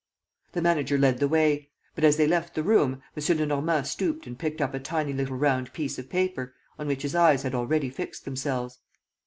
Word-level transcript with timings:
The 0.53 0.63
manager 0.63 0.97
led 0.97 1.19
the 1.19 1.27
way. 1.27 1.69
But 1.93 2.03
as 2.03 2.17
they 2.17 2.25
left 2.25 2.55
the 2.55 2.63
room, 2.63 3.03
M. 3.15 3.37
Lenormand 3.37 3.85
stooped 3.85 4.25
and 4.25 4.35
picked 4.39 4.59
up 4.59 4.73
a 4.73 4.79
tiny 4.79 5.13
little 5.13 5.37
round 5.37 5.73
piece 5.73 5.99
of 5.99 6.09
paper, 6.09 6.55
on 6.79 6.87
which 6.87 7.03
his 7.03 7.13
eyes 7.13 7.43
had 7.43 7.53
already 7.53 7.91
fixed 7.91 8.25
themselves. 8.25 8.79